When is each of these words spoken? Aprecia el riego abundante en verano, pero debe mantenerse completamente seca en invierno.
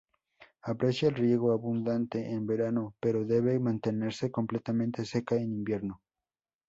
Aprecia 0.63 1.09
el 1.09 1.13
riego 1.13 1.51
abundante 1.51 2.27
en 2.31 2.47
verano, 2.47 2.95
pero 2.99 3.23
debe 3.23 3.59
mantenerse 3.59 4.31
completamente 4.31 5.05
seca 5.05 5.35
en 5.35 5.53
invierno. 5.53 6.01